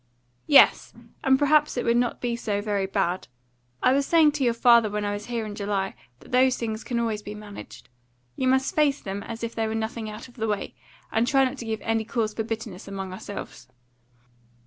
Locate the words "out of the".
10.09-10.47